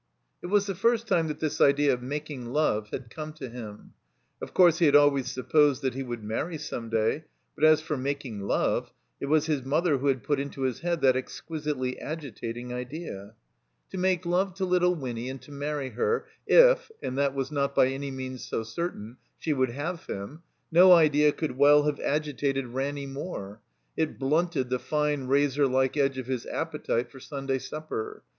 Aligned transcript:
It 0.41 0.47
was 0.47 0.65
the 0.65 0.73
first 0.73 1.07
time 1.07 1.27
that 1.27 1.37
this 1.39 1.61
idea 1.61 1.93
of 1.93 2.01
making 2.01 2.47
love 2.47 2.89
had 2.89 3.11
come 3.11 3.33
to 3.33 3.47
him. 3.49 3.93
Of 4.41 4.51
course 4.51 4.79
he 4.79 4.87
had 4.87 4.95
always 4.95 5.29
sup 5.29 5.51
posed 5.51 5.83
that 5.83 5.93
he 5.93 6.01
would 6.01 6.23
marry 6.23 6.57
some 6.57 6.89
day; 6.89 7.25
but 7.53 7.63
as 7.63 7.81
for 7.81 7.95
making 7.95 8.39
love, 8.41 8.91
it 9.19 9.27
was 9.27 9.45
his 9.45 9.63
mother 9.63 9.99
who 9.99 10.07
had 10.07 10.23
put 10.23 10.39
into 10.39 10.61
his 10.63 10.79
head 10.79 11.01
that 11.01 11.13
exqmsitely 11.13 12.01
agitating 12.01 12.73
idea. 12.73 13.35
To 13.91 13.97
make 13.99 14.25
love 14.25 14.55
to 14.55 14.65
little 14.65 14.95
Winny 14.95 15.29
and 15.29 15.39
to 15.43 15.51
marry 15.51 15.89
her, 15.91 16.25
if 16.47 16.89
(and 17.03 17.15
that 17.19 17.35
was 17.35 17.51
not 17.51 17.75
by 17.75 17.85
any 17.89 18.09
means 18.09 18.43
so 18.43 18.63
certain) 18.63 19.17
she 19.37 19.53
would 19.53 19.69
have 19.69 20.07
him— 20.07 20.41
^no 20.73 20.91
idea 20.93 21.31
could 21.31 21.59
well 21.59 21.83
have 21.83 21.99
agitated 21.99 22.65
Ranny 22.69 23.05
more. 23.05 23.61
It 23.95 24.17
blunted 24.17 24.71
the 24.71 24.79
fine 24.79 25.27
razorlike 25.27 25.95
edge 25.95 26.17
of 26.17 26.25
his 26.25 26.47
appetite 26.47 27.11
for 27.11 27.19
Stmday 27.19 27.61
supper. 27.61 28.23